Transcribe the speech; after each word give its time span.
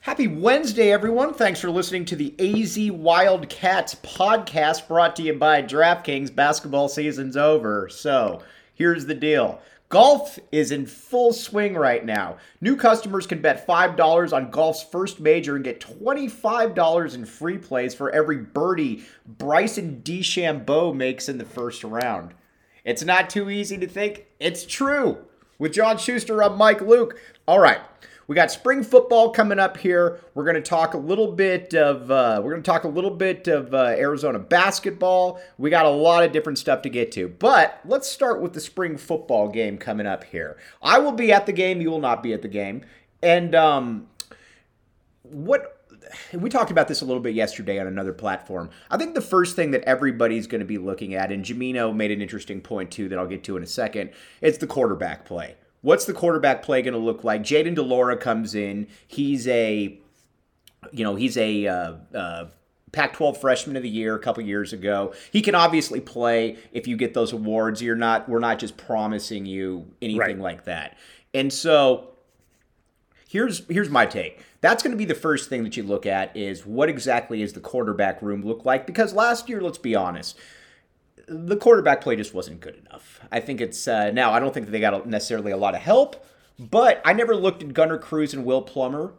Happy 0.00 0.28
Wednesday, 0.28 0.92
everyone. 0.92 1.34
Thanks 1.34 1.60
for 1.60 1.70
listening 1.70 2.04
to 2.06 2.16
the 2.16 2.32
AZ 2.38 2.78
Wildcats 2.92 3.96
podcast 3.96 4.86
brought 4.86 5.16
to 5.16 5.22
you 5.22 5.34
by 5.34 5.60
DraftKings. 5.60 6.34
Basketball 6.34 6.88
season's 6.88 7.36
over. 7.36 7.88
So 7.88 8.40
here's 8.72 9.06
the 9.06 9.14
deal. 9.14 9.60
Golf 9.88 10.38
is 10.52 10.70
in 10.70 10.86
full 10.86 11.32
swing 11.32 11.74
right 11.74 12.04
now. 12.04 12.36
New 12.60 12.76
customers 12.76 13.26
can 13.26 13.42
bet 13.42 13.66
$5 13.66 14.32
on 14.32 14.50
golf's 14.50 14.84
first 14.84 15.18
major 15.18 15.56
and 15.56 15.64
get 15.64 15.80
$25 15.80 17.14
in 17.14 17.24
free 17.24 17.58
plays 17.58 17.94
for 17.94 18.10
every 18.10 18.38
birdie 18.38 19.04
Bryson 19.26 20.00
DeChambeau 20.04 20.94
makes 20.94 21.28
in 21.28 21.38
the 21.38 21.44
first 21.44 21.82
round. 21.82 22.34
It's 22.84 23.02
not 23.02 23.30
too 23.30 23.50
easy 23.50 23.76
to 23.78 23.88
think 23.88 24.26
it's 24.38 24.64
true. 24.64 25.18
With 25.58 25.72
John 25.72 25.98
Schuster, 25.98 26.40
I'm 26.42 26.56
Mike 26.56 26.82
Luke. 26.82 27.18
All 27.48 27.58
right. 27.58 27.80
We 28.28 28.34
got 28.34 28.50
spring 28.50 28.82
football 28.82 29.30
coming 29.30 29.58
up 29.58 29.78
here. 29.78 30.20
We're 30.34 30.44
going 30.44 30.54
to 30.54 30.60
talk 30.60 30.92
a 30.92 30.98
little 30.98 31.32
bit 31.32 31.72
of 31.72 32.10
uh, 32.10 32.42
we're 32.44 32.50
going 32.50 32.62
to 32.62 32.70
talk 32.70 32.84
a 32.84 32.88
little 32.88 33.10
bit 33.10 33.48
of 33.48 33.72
uh, 33.72 33.94
Arizona 33.96 34.38
basketball. 34.38 35.40
We 35.56 35.70
got 35.70 35.86
a 35.86 35.90
lot 35.90 36.22
of 36.22 36.30
different 36.30 36.58
stuff 36.58 36.82
to 36.82 36.90
get 36.90 37.10
to, 37.12 37.28
but 37.28 37.80
let's 37.86 38.06
start 38.06 38.42
with 38.42 38.52
the 38.52 38.60
spring 38.60 38.98
football 38.98 39.48
game 39.48 39.78
coming 39.78 40.06
up 40.06 40.24
here. 40.24 40.58
I 40.82 40.98
will 40.98 41.12
be 41.12 41.32
at 41.32 41.46
the 41.46 41.54
game. 41.54 41.80
You 41.80 41.90
will 41.90 42.00
not 42.00 42.22
be 42.22 42.34
at 42.34 42.42
the 42.42 42.48
game, 42.48 42.82
and 43.22 43.54
um, 43.54 44.08
what 45.22 45.86
we 46.34 46.50
talked 46.50 46.70
about 46.70 46.86
this 46.86 47.00
a 47.00 47.06
little 47.06 47.22
bit 47.22 47.34
yesterday 47.34 47.78
on 47.78 47.86
another 47.86 48.12
platform. 48.12 48.68
I 48.90 48.98
think 48.98 49.14
the 49.14 49.22
first 49.22 49.56
thing 49.56 49.70
that 49.70 49.84
everybody's 49.84 50.46
going 50.46 50.60
to 50.60 50.66
be 50.66 50.76
looking 50.76 51.14
at, 51.14 51.32
and 51.32 51.42
Gimino 51.42 51.96
made 51.96 52.10
an 52.10 52.20
interesting 52.20 52.60
point 52.60 52.90
too 52.90 53.08
that 53.08 53.18
I'll 53.18 53.26
get 53.26 53.42
to 53.44 53.56
in 53.56 53.62
a 53.62 53.66
second, 53.66 54.10
it's 54.42 54.58
the 54.58 54.66
quarterback 54.66 55.24
play. 55.24 55.56
What's 55.80 56.04
the 56.04 56.12
quarterback 56.12 56.62
play 56.62 56.82
going 56.82 56.94
to 56.94 57.00
look 57.00 57.24
like? 57.24 57.42
Jayden 57.42 57.74
de 57.74 57.82
Laura 57.82 58.16
comes 58.16 58.54
in. 58.54 58.88
He's 59.06 59.46
a, 59.46 59.98
you 60.92 61.04
know, 61.04 61.14
he's 61.14 61.36
a 61.36 61.66
uh, 61.66 61.92
uh, 62.14 62.46
Pac-12 62.92 63.36
Freshman 63.36 63.76
of 63.76 63.82
the 63.82 63.88
Year 63.88 64.14
a 64.14 64.18
couple 64.18 64.42
years 64.42 64.72
ago. 64.72 65.14
He 65.30 65.42
can 65.42 65.54
obviously 65.54 66.00
play 66.00 66.56
if 66.72 66.86
you 66.86 66.96
get 66.96 67.14
those 67.14 67.32
awards. 67.32 67.82
You're 67.82 67.96
not. 67.96 68.28
We're 68.28 68.38
not 68.40 68.58
just 68.58 68.76
promising 68.76 69.46
you 69.46 69.86
anything 70.02 70.18
right. 70.20 70.38
like 70.38 70.64
that. 70.64 70.96
And 71.34 71.52
so, 71.52 72.10
here's 73.28 73.66
here's 73.68 73.90
my 73.90 74.06
take. 74.06 74.42
That's 74.60 74.82
going 74.82 74.92
to 74.92 74.96
be 74.96 75.04
the 75.04 75.14
first 75.14 75.48
thing 75.48 75.62
that 75.64 75.76
you 75.76 75.84
look 75.84 76.06
at 76.06 76.36
is 76.36 76.66
what 76.66 76.88
exactly 76.88 77.42
is 77.42 77.52
the 77.52 77.60
quarterback 77.60 78.20
room 78.22 78.42
look 78.42 78.64
like? 78.64 78.86
Because 78.86 79.12
last 79.12 79.48
year, 79.48 79.60
let's 79.60 79.78
be 79.78 79.94
honest, 79.94 80.36
the 81.28 81.56
quarterback 81.56 82.00
play 82.00 82.16
just 82.16 82.34
wasn't 82.34 82.60
good 82.60 82.76
enough. 82.76 83.20
I 83.30 83.40
think 83.40 83.60
it's 83.60 83.86
uh, 83.86 84.10
now. 84.10 84.32
I 84.32 84.40
don't 84.40 84.52
think 84.52 84.66
that 84.66 84.72
they 84.72 84.80
got 84.80 85.06
necessarily 85.06 85.52
a 85.52 85.56
lot 85.56 85.74
of 85.74 85.80
help, 85.80 86.24
but 86.58 87.00
I 87.04 87.12
never 87.12 87.36
looked 87.36 87.62
at 87.62 87.74
Gunnar 87.74 87.98
Cruz 87.98 88.34
and 88.34 88.44
Will 88.44 88.62
Plummer 88.62 89.12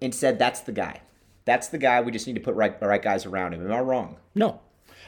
and 0.00 0.14
said 0.14 0.38
that's 0.38 0.60
the 0.60 0.72
guy. 0.72 1.00
That's 1.44 1.68
the 1.68 1.78
guy. 1.78 2.00
We 2.00 2.12
just 2.12 2.26
need 2.26 2.34
to 2.34 2.40
put 2.40 2.54
right 2.54 2.80
right 2.80 3.02
guys 3.02 3.26
around 3.26 3.54
him. 3.54 3.64
Am 3.64 3.72
I 3.72 3.80
wrong? 3.80 4.16
No, 4.34 4.60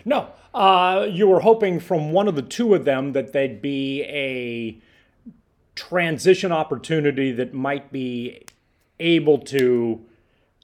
no. 0.04 0.30
Uh, 0.54 1.06
you 1.10 1.26
were 1.26 1.40
hoping 1.40 1.80
from 1.80 2.12
one 2.12 2.28
of 2.28 2.34
the 2.34 2.42
two 2.42 2.74
of 2.74 2.84
them 2.84 3.12
that 3.12 3.32
they'd 3.32 3.62
be 3.62 4.02
a 4.02 4.78
transition 5.74 6.52
opportunity 6.52 7.32
that 7.32 7.54
might 7.54 7.92
be 7.92 8.44
able 9.00 9.38
to 9.38 10.04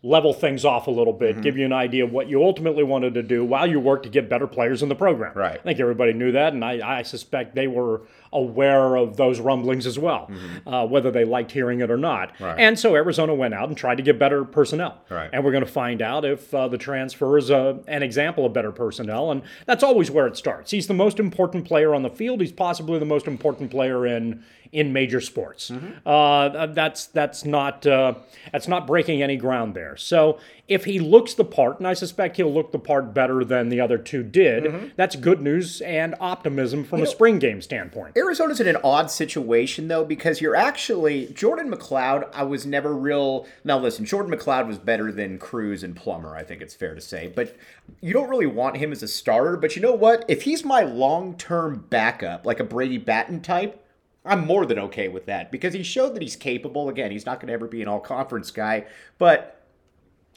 level 0.03 0.33
things 0.33 0.65
off 0.65 0.87
a 0.87 0.91
little 0.91 1.13
bit, 1.13 1.33
mm-hmm. 1.33 1.43
give 1.43 1.57
you 1.57 1.65
an 1.65 1.73
idea 1.73 2.05
of 2.05 2.13
what 2.13 2.29
you 2.29 2.43
ultimately 2.43 2.85
wanted 2.85 3.15
to 3.15 3.23
do 3.23 3.45
while 3.45 3.67
you 3.67 3.81
work 3.81 4.05
to 4.05 4.09
get 4.09 4.29
better 4.29 4.47
players 4.47 4.83
in 4.83 4.89
the 4.89 4.95
program. 4.95 5.33
Right. 5.35 5.59
I 5.59 5.63
think 5.63 5.81
everybody 5.81 6.13
knew 6.13 6.33
that, 6.33 6.53
and 6.53 6.65
I, 6.65 6.99
I 6.99 7.03
suspect 7.03 7.55
they 7.55 7.67
were 7.67 8.03
aware 8.33 8.97
of 8.97 9.17
those 9.17 9.41
rumblings 9.41 9.87
as 9.87 9.99
well, 9.99 10.29
mm-hmm. 10.31 10.69
uh, 10.69 10.85
whether 10.85 11.11
they 11.11 11.25
liked 11.25 11.51
hearing 11.51 11.81
it 11.81 11.91
or 11.91 11.97
not. 11.97 12.33
Right. 12.39 12.59
And 12.59 12.79
so 12.79 12.95
Arizona 12.95 13.35
went 13.35 13.55
out 13.55 13.69
and 13.69 13.77
tried 13.77 13.97
to 13.97 14.03
get 14.03 14.19
better 14.19 14.45
personnel. 14.45 15.03
Right. 15.09 15.31
And 15.33 15.45
we're 15.45 15.53
going 15.53 15.65
to 15.65 15.71
find 15.71 16.01
out 16.01 16.25
if 16.25 16.55
uh, 16.55 16.69
the 16.69 16.79
transfer 16.79 17.37
is 17.39 17.51
a, 17.51 17.81
an 17.89 18.03
example 18.03 18.47
of 18.47 18.53
better 18.53 18.71
personnel, 18.71 19.33
and 19.33 19.43
that's 19.67 19.83
always 19.83 20.11
where 20.11 20.27
it 20.27 20.37
starts. 20.37 20.71
He's 20.71 20.87
the 20.87 20.95
most 20.95 21.19
important 21.19 21.65
player 21.65 21.95
on 21.95 22.03
the 22.03 22.11
field. 22.11 22.41
He's 22.41 22.53
possibly 22.53 22.99
the 22.99 23.05
most 23.05 23.27
important 23.27 23.71
player 23.71 24.07
in 24.07 24.45
in 24.73 24.93
major 24.93 25.21
sports. 25.21 25.71
Mm-hmm. 25.71 26.07
Uh, 26.07 26.67
that's 26.67 27.07
that's 27.07 27.45
not 27.45 27.87
uh, 27.87 28.15
that's 28.53 28.69
not 28.69 28.87
breaking 28.87 29.23
any 29.23 29.37
ground 29.37 29.75
there. 29.75 29.97
So 30.01 30.39
if 30.69 30.85
he 30.85 30.99
looks 30.99 31.35
the 31.35 31.45
part, 31.45 31.79
and 31.79 31.89
I 31.89 31.95
suspect 31.95 32.37
he'll 32.37 32.53
look 32.53 32.73
the 32.73 32.79
part 32.79 33.15
better 33.15 33.45
than 33.45 33.69
the 33.69 33.81
other 33.81 33.99
two 33.99 34.23
did, 34.23 34.65
mm-hmm. 34.65 34.89
that's 34.97 35.17
good 35.17 35.41
news 35.41 35.81
and 35.81 36.15
optimism 36.21 36.85
from 36.85 36.99
you 36.99 37.05
a 37.05 37.07
know, 37.07 37.13
spring 37.13 37.39
game 37.39 37.63
standpoint. 37.63 38.17
Arizona's 38.17 38.61
in 38.61 38.69
an 38.69 38.77
odd 38.85 39.11
situation 39.11 39.89
though 39.89 40.05
because 40.05 40.41
you're 40.41 40.57
actually 40.57 41.27
Jordan 41.29 41.71
McCloud. 41.71 42.29
I 42.35 42.43
was 42.43 42.67
never 42.67 42.95
real. 42.95 43.47
Now 43.65 43.79
listen, 43.79 44.05
Jordan 44.05 44.33
McCloud 44.33 44.67
was 44.67 44.79
better 44.79 45.11
than 45.11 45.39
Cruz 45.39 45.83
and 45.83 45.97
Plummer. 45.97 46.37
I 46.37 46.43
think 46.43 46.61
it's 46.63 46.75
fair 46.75 46.95
to 46.95 47.01
say, 47.01 47.33
but 47.35 47.57
you 48.01 48.13
don't 48.13 48.29
really 48.29 48.47
want 48.47 48.77
him 48.77 48.93
as 48.93 49.03
a 49.03 49.09
starter. 49.09 49.57
But 49.57 49.77
you 49.77 49.83
know 49.83 49.95
what? 49.95 50.25
If 50.29 50.43
he's 50.43 50.65
my 50.65 50.83
long-term 50.83 51.87
backup, 51.89 52.45
like 52.45 52.61
a 52.61 52.65
Brady 52.65 52.99
Batten 52.99 53.41
type 53.41 53.85
I'm 54.29 54.47
more 54.47 54.67
than 54.67 54.79
okay 54.79 55.09
with 55.09 55.27
that 55.27 55.51
because 55.51 55.73
he 55.73 55.83
showed 55.83 56.15
that 56.15 56.23
he's 56.23 56.37
capable. 56.37 56.89
Again, 56.89 57.11
he's 57.11 57.25
not 57.25 57.41
going 57.41 57.49
to 57.49 57.55
ever 57.55 57.67
be 57.67 57.81
an 57.83 57.89
all 57.89 58.01
conference 58.01 58.51
guy, 58.51 58.85
but 59.17 59.58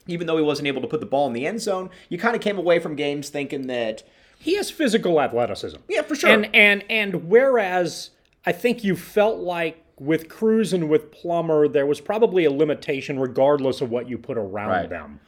even 0.07 0.27
though 0.27 0.37
he 0.37 0.43
wasn't 0.43 0.67
able 0.67 0.81
to 0.81 0.87
put 0.87 0.99
the 0.99 1.05
ball 1.05 1.27
in 1.27 1.33
the 1.33 1.45
end 1.45 1.61
zone, 1.61 1.89
you 2.09 2.17
kind 2.17 2.35
of 2.35 2.41
came 2.41 2.57
away 2.57 2.79
from 2.79 2.95
games 2.95 3.29
thinking 3.29 3.67
that 3.67 4.03
he 4.39 4.55
has 4.55 4.71
physical 4.71 5.21
athleticism. 5.21 5.77
Yeah, 5.87 6.01
for 6.01 6.15
sure. 6.15 6.29
And 6.29 6.53
and 6.55 6.83
and 6.89 7.29
whereas 7.29 8.11
I 8.45 8.51
think 8.51 8.83
you 8.83 8.95
felt 8.95 9.39
like 9.39 9.83
with 9.99 10.29
Cruz 10.29 10.73
and 10.73 10.89
with 10.89 11.11
Plummer, 11.11 11.67
there 11.67 11.85
was 11.85 12.01
probably 12.01 12.45
a 12.45 12.51
limitation 12.51 13.19
regardless 13.19 13.81
of 13.81 13.91
what 13.91 14.09
you 14.09 14.17
put 14.17 14.37
around 14.37 14.69
right. 14.69 14.89
them 14.89 15.19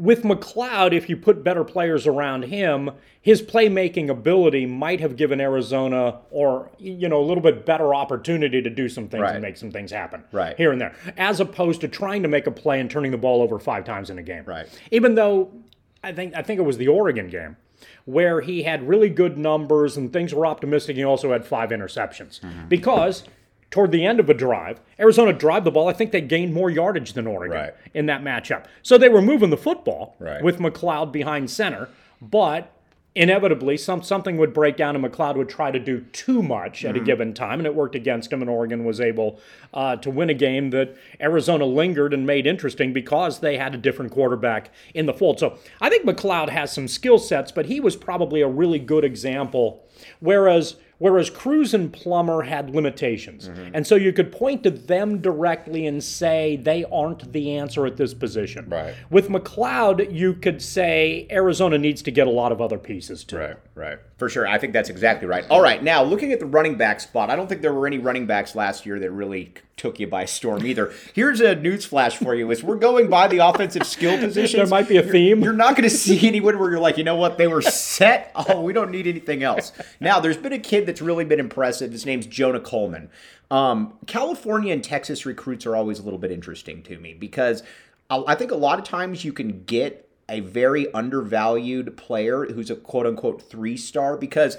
with 0.00 0.22
McCloud, 0.22 0.94
if 0.94 1.10
you 1.10 1.16
put 1.16 1.44
better 1.44 1.62
players 1.62 2.06
around 2.06 2.44
him, 2.44 2.90
his 3.20 3.42
playmaking 3.42 4.08
ability 4.08 4.64
might 4.64 4.98
have 4.98 5.14
given 5.14 5.42
Arizona 5.42 6.20
or 6.30 6.70
you 6.78 7.06
know 7.06 7.20
a 7.20 7.26
little 7.26 7.42
bit 7.42 7.66
better 7.66 7.94
opportunity 7.94 8.62
to 8.62 8.70
do 8.70 8.88
some 8.88 9.08
things 9.08 9.20
right. 9.20 9.34
and 9.34 9.42
make 9.42 9.58
some 9.58 9.70
things 9.70 9.90
happen 9.90 10.24
right. 10.32 10.56
here 10.56 10.72
and 10.72 10.80
there, 10.80 10.94
as 11.18 11.38
opposed 11.38 11.82
to 11.82 11.88
trying 11.88 12.22
to 12.22 12.28
make 12.28 12.46
a 12.46 12.50
play 12.50 12.80
and 12.80 12.90
turning 12.90 13.10
the 13.10 13.18
ball 13.18 13.42
over 13.42 13.58
five 13.58 13.84
times 13.84 14.08
in 14.08 14.18
a 14.18 14.22
game. 14.22 14.44
Right. 14.44 14.66
Even 14.90 15.16
though 15.16 15.52
I 16.02 16.12
think 16.12 16.34
I 16.34 16.42
think 16.42 16.58
it 16.58 16.64
was 16.64 16.78
the 16.78 16.88
Oregon 16.88 17.28
game 17.28 17.58
where 18.06 18.40
he 18.40 18.62
had 18.62 18.88
really 18.88 19.10
good 19.10 19.36
numbers 19.36 19.98
and 19.98 20.12
things 20.12 20.34
were 20.34 20.46
optimistic. 20.46 20.96
He 20.96 21.04
also 21.04 21.32
had 21.32 21.44
five 21.44 21.70
interceptions 21.70 22.40
mm-hmm. 22.40 22.68
because 22.68 23.24
toward 23.70 23.92
the 23.92 24.04
end 24.04 24.18
of 24.20 24.28
a 24.28 24.34
drive, 24.34 24.80
Arizona 24.98 25.32
drive 25.32 25.64
the 25.64 25.70
ball. 25.70 25.88
I 25.88 25.92
think 25.92 26.10
they 26.10 26.20
gained 26.20 26.52
more 26.52 26.70
yardage 26.70 27.12
than 27.12 27.26
Oregon 27.26 27.56
Right. 27.56 27.74
in 27.94 28.06
that 28.06 28.22
matchup. 28.22 28.64
So 28.82 28.98
they 28.98 29.08
were 29.08 29.22
moving 29.22 29.50
the 29.50 29.56
football 29.56 30.16
Right. 30.18 30.42
with 30.42 30.58
McCloud 30.58 31.12
behind 31.12 31.50
center, 31.50 31.88
but 32.20 32.72
inevitably 33.16 33.76
some 33.76 34.00
something 34.02 34.36
would 34.36 34.52
break 34.52 34.76
down 34.76 34.94
and 34.94 35.04
McCloud 35.04 35.34
would 35.36 35.48
try 35.48 35.72
to 35.72 35.80
do 35.80 36.00
too 36.12 36.42
much 36.44 36.80
Mm-hmm. 36.80 36.88
at 36.90 36.96
a 36.96 37.00
given 37.00 37.34
time, 37.34 37.58
and 37.58 37.66
it 37.66 37.74
worked 37.74 37.96
against 37.96 38.32
him. 38.32 38.40
And 38.40 38.48
Oregon 38.48 38.84
was 38.84 39.00
able 39.00 39.40
uh, 39.74 39.96
to 39.96 40.10
win 40.10 40.30
a 40.30 40.34
game 40.34 40.70
that 40.70 40.96
Arizona 41.20 41.64
lingered 41.64 42.14
and 42.14 42.24
made 42.26 42.46
interesting 42.46 42.92
because 42.92 43.40
they 43.40 43.56
had 43.56 43.74
a 43.74 43.78
different 43.78 44.12
quarterback 44.12 44.70
in 44.94 45.06
the 45.06 45.12
fold. 45.14 45.40
So 45.40 45.58
I 45.80 45.88
think 45.90 46.04
McCloud 46.04 46.50
has 46.50 46.72
some 46.72 46.86
skill 46.86 47.18
sets, 47.18 47.50
but 47.50 47.66
he 47.66 47.80
was 47.80 47.96
probably 47.96 48.42
a 48.42 48.48
really 48.48 48.78
good 48.78 49.04
example. 49.04 49.84
Whereas 50.20 50.76
Whereas 51.00 51.30
Cruz 51.30 51.72
and 51.72 51.90
Plummer 51.90 52.42
had 52.42 52.74
limitations. 52.74 53.48
Mm-hmm. 53.48 53.70
And 53.74 53.86
so 53.86 53.94
you 53.94 54.12
could 54.12 54.30
point 54.30 54.62
to 54.64 54.70
them 54.70 55.22
directly 55.22 55.86
and 55.86 56.04
say 56.04 56.56
they 56.56 56.84
aren't 56.84 57.32
the 57.32 57.56
answer 57.56 57.86
at 57.86 57.96
this 57.96 58.12
position. 58.12 58.68
Right. 58.68 58.94
With 59.08 59.30
McCloud, 59.30 60.14
you 60.14 60.34
could 60.34 60.60
say 60.60 61.26
Arizona 61.30 61.78
needs 61.78 62.02
to 62.02 62.10
get 62.10 62.26
a 62.26 62.30
lot 62.30 62.52
of 62.52 62.60
other 62.60 62.76
pieces 62.76 63.24
too. 63.24 63.38
Right, 63.38 63.56
right. 63.74 63.98
For 64.18 64.28
sure. 64.28 64.46
I 64.46 64.58
think 64.58 64.74
that's 64.74 64.90
exactly 64.90 65.26
right. 65.26 65.46
All 65.48 65.62
right, 65.62 65.82
now 65.82 66.02
looking 66.02 66.32
at 66.32 66.40
the 66.40 66.44
running 66.46 66.76
back 66.76 67.00
spot, 67.00 67.30
I 67.30 67.36
don't 67.36 67.48
think 67.48 67.62
there 67.62 67.72
were 67.72 67.86
any 67.86 67.96
running 67.96 68.26
backs 68.26 68.54
last 68.54 68.84
year 68.84 68.98
that 68.98 69.10
really 69.10 69.54
took 69.78 69.98
you 69.98 70.06
by 70.06 70.26
storm 70.26 70.66
either. 70.66 70.92
Here's 71.14 71.40
a 71.40 71.54
news 71.54 71.86
flash 71.86 72.18
for 72.18 72.34
you: 72.34 72.50
is 72.50 72.62
we're 72.62 72.76
going 72.76 73.08
by 73.08 73.28
the 73.28 73.38
offensive 73.38 73.86
skill 73.86 74.18
positions. 74.20 74.58
There 74.58 74.66
might 74.66 74.88
be 74.88 74.98
a 74.98 75.02
theme. 75.02 75.42
You're 75.42 75.54
not 75.54 75.74
going 75.74 75.88
to 75.88 75.94
see 75.94 76.28
anyone 76.28 76.58
where 76.58 76.70
you're 76.70 76.80
like, 76.80 76.98
you 76.98 77.04
know 77.04 77.16
what, 77.16 77.38
they 77.38 77.46
were 77.46 77.62
set. 77.62 78.30
Oh, 78.34 78.60
we 78.60 78.74
don't 78.74 78.90
need 78.90 79.06
anything 79.06 79.42
else. 79.42 79.72
Now, 79.98 80.20
there's 80.20 80.36
been 80.36 80.52
a 80.52 80.58
kid 80.58 80.84
that's 80.90 81.00
really 81.00 81.24
been 81.24 81.38
impressive. 81.38 81.92
His 81.92 82.04
name's 82.04 82.26
Jonah 82.26 82.58
Coleman. 82.58 83.10
Um, 83.48 83.94
California 84.06 84.72
and 84.72 84.82
Texas 84.82 85.24
recruits 85.24 85.64
are 85.64 85.76
always 85.76 86.00
a 86.00 86.02
little 86.02 86.18
bit 86.18 86.32
interesting 86.32 86.82
to 86.82 86.98
me 86.98 87.14
because 87.14 87.62
I 88.10 88.24
I 88.26 88.34
think 88.34 88.50
a 88.50 88.56
lot 88.56 88.80
of 88.80 88.84
times 88.84 89.24
you 89.24 89.32
can 89.32 89.62
get 89.64 90.08
a 90.28 90.40
very 90.40 90.92
undervalued 90.92 91.96
player 91.96 92.44
who's 92.46 92.70
a 92.70 92.76
quote 92.76 93.06
unquote 93.06 93.40
three 93.40 93.76
star 93.76 94.16
because 94.16 94.56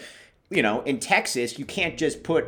you 0.50 0.62
know 0.62 0.82
in 0.84 1.00
Texas 1.00 1.60
you 1.60 1.66
can't 1.66 1.98
just 1.98 2.24
put 2.24 2.48